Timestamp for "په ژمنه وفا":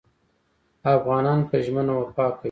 1.49-2.27